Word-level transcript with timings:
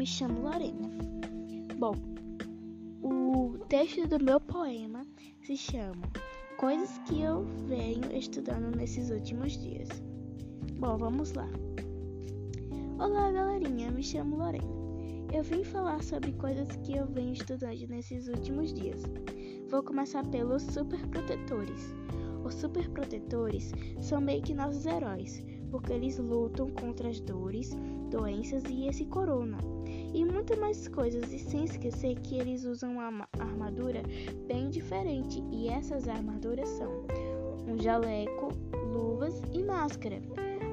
me 0.00 0.06
chamo 0.06 0.40
Lorena. 0.40 0.88
Bom, 1.76 1.94
o 3.02 3.58
texto 3.68 4.08
do 4.08 4.18
meu 4.18 4.40
poema 4.40 5.06
se 5.42 5.58
chama 5.58 6.08
Coisas 6.56 6.96
que 7.06 7.20
eu 7.20 7.44
venho 7.68 8.10
estudando 8.16 8.74
nesses 8.74 9.10
últimos 9.10 9.58
dias. 9.62 9.90
Bom, 10.78 10.96
vamos 10.96 11.34
lá. 11.34 11.46
Olá, 12.98 13.30
galerinha, 13.30 13.90
me 13.90 14.02
chamo 14.02 14.38
Lorena. 14.38 14.64
Eu 15.34 15.42
vim 15.42 15.62
falar 15.64 16.02
sobre 16.02 16.32
coisas 16.32 16.74
que 16.76 16.96
eu 16.96 17.04
venho 17.04 17.34
estudando 17.34 17.86
nesses 17.90 18.26
últimos 18.26 18.72
dias. 18.72 19.02
Vou 19.68 19.82
começar 19.82 20.24
pelos 20.30 20.62
superprotetores. 20.62 21.94
Os 22.42 22.54
superprotetores 22.54 23.70
são 24.00 24.18
meio 24.18 24.40
que 24.40 24.54
nossos 24.54 24.86
heróis, 24.86 25.44
porque 25.70 25.92
eles 25.92 26.18
lutam 26.18 26.70
contra 26.70 27.08
as 27.08 27.20
dores, 27.20 27.76
doenças 28.10 28.62
e 28.68 28.86
esse 28.86 29.04
corona. 29.04 29.58
E 30.12 30.24
muitas 30.24 30.58
mais 30.58 30.88
coisas, 30.88 31.32
e 31.32 31.38
sem 31.38 31.64
esquecer 31.64 32.18
que 32.20 32.36
eles 32.36 32.64
usam 32.64 32.92
uma 32.92 33.28
armadura 33.38 34.02
bem 34.46 34.68
diferente, 34.68 35.42
e 35.52 35.68
essas 35.68 36.08
armaduras 36.08 36.68
são 36.68 37.04
um 37.68 37.78
jaleco, 37.78 38.48
luvas 38.92 39.40
e 39.52 39.62
máscara. 39.62 40.20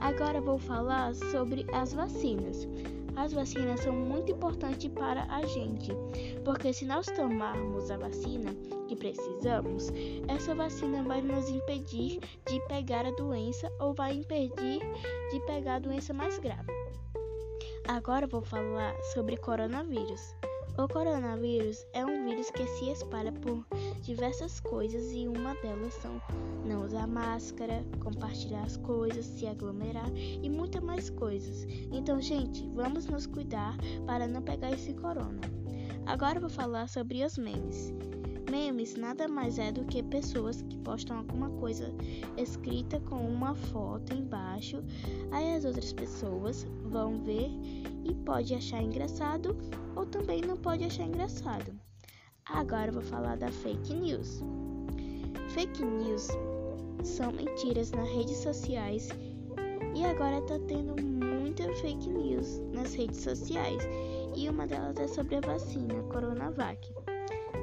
Agora 0.00 0.40
vou 0.40 0.58
falar 0.58 1.14
sobre 1.14 1.66
as 1.72 1.92
vacinas. 1.92 2.66
As 3.16 3.32
vacinas 3.32 3.80
são 3.80 3.92
muito 3.92 4.32
importantes 4.32 4.88
para 4.88 5.24
a 5.24 5.44
gente, 5.46 5.92
porque 6.44 6.72
se 6.72 6.84
nós 6.84 7.06
tomarmos 7.06 7.90
a 7.90 7.96
vacina 7.96 8.54
que 8.88 8.96
precisamos, 8.96 9.90
essa 10.28 10.54
vacina 10.54 11.02
vai 11.02 11.20
nos 11.20 11.48
impedir 11.48 12.18
de 12.48 12.60
pegar 12.68 13.06
a 13.06 13.10
doença 13.12 13.70
ou 13.80 13.94
vai 13.94 14.14
impedir 14.14 14.80
de 15.30 15.40
pegar 15.46 15.76
a 15.76 15.80
doença 15.80 16.12
mais 16.14 16.38
grave. 16.38 16.72
Agora 17.88 18.26
vou 18.26 18.42
falar 18.42 18.94
sobre 19.12 19.36
coronavírus. 19.36 20.34
O 20.78 20.88
coronavírus 20.88 21.84
é 21.92 22.06
um 22.06 22.24
vírus 22.24 22.50
que 22.50 22.66
se 22.66 22.90
espalha 22.90 23.32
por 23.32 23.66
diversas 24.00 24.60
coisas 24.60 25.12
e 25.12 25.28
uma 25.28 25.54
delas 25.56 25.94
são 25.94 26.20
não 26.64 26.84
usar 26.84 27.06
máscara, 27.06 27.84
compartilhar 28.02 28.62
as 28.62 28.76
coisas, 28.76 29.24
se 29.24 29.46
aglomerar 29.46 30.10
e 30.16 30.48
muitas 30.48 30.82
mais 30.82 31.10
coisas. 31.10 31.66
Então, 31.92 32.20
gente, 32.20 32.68
vamos 32.74 33.06
nos 33.06 33.26
cuidar 33.26 33.76
para 34.06 34.26
não 34.26 34.42
pegar 34.42 34.72
esse 34.72 34.94
corona. 34.94 35.40
Agora 36.06 36.40
vou 36.40 36.50
falar 36.50 36.88
sobre 36.88 37.24
os 37.24 37.36
memes. 37.38 37.92
Memes 38.50 38.96
nada 38.96 39.28
mais 39.28 39.60
é 39.60 39.70
do 39.70 39.84
que 39.84 40.02
pessoas 40.02 40.60
que 40.62 40.76
postam 40.78 41.18
alguma 41.18 41.50
coisa 41.50 41.94
escrita 42.36 42.98
com 43.00 43.16
uma 43.16 43.54
foto 43.54 44.12
embaixo, 44.12 44.82
aí 45.30 45.54
as 45.54 45.64
outras 45.64 45.92
pessoas 45.92 46.66
vão 46.82 47.22
ver 47.22 47.48
e 48.04 48.12
pode 48.24 48.52
achar 48.52 48.82
engraçado 48.82 49.56
ou 49.94 50.04
também 50.04 50.40
não 50.40 50.56
pode 50.56 50.82
achar 50.82 51.04
engraçado. 51.04 51.89
Agora 52.54 52.90
vou 52.90 53.02
falar 53.02 53.36
da 53.36 53.50
fake 53.50 53.94
news. 53.94 54.42
Fake 55.50 55.84
news 55.84 56.28
são 57.02 57.32
mentiras 57.32 57.90
nas 57.92 58.08
redes 58.08 58.36
sociais 58.36 59.08
e 59.94 60.04
agora 60.04 60.40
tá 60.42 60.58
tendo 60.68 60.94
muita 61.02 61.72
fake 61.74 62.08
news 62.08 62.60
nas 62.72 62.94
redes 62.94 63.20
sociais 63.20 63.82
e 64.36 64.48
uma 64.48 64.66
delas 64.66 64.98
é 64.98 65.08
sobre 65.08 65.36
a 65.36 65.40
vacina 65.40 66.02
Coronavac. 66.12 66.92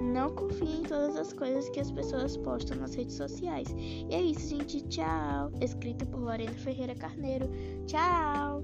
Não 0.02 0.34
confie 0.36 0.80
em 0.80 0.84
todas 0.84 1.16
as 1.16 1.34
coisas 1.34 1.70
que 1.70 1.80
as 1.80 1.92
pessoas 1.92 2.38
postam 2.38 2.78
nas 2.78 2.94
redes 2.94 3.16
sociais. 3.16 3.68
E 3.78 4.14
é 4.14 4.22
isso, 4.22 4.50
gente. 4.50 4.82
Tchau. 4.82 5.52
Escrito 5.62 6.06
por 6.06 6.20
Lorena 6.20 6.54
Ferreira 6.54 6.94
Carneiro. 6.94 7.50
Tchau. 7.88 8.64